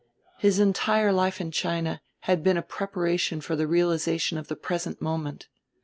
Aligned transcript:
His 0.39 0.57
entire 0.57 1.13
life 1.13 1.39
in 1.39 1.51
China 1.51 2.01
had 2.21 2.41
been 2.43 2.57
a 2.57 2.63
preparation 2.63 3.39
for 3.39 3.55
the 3.55 3.67
realization 3.67 4.39
of 4.39 4.47
the 4.47 4.55
present 4.55 4.99
moment. 4.99 5.47